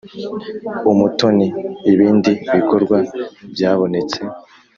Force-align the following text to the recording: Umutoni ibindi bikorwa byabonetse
Umutoni 0.91 1.47
ibindi 1.91 2.31
bikorwa 2.53 2.97
byabonetse 3.53 4.19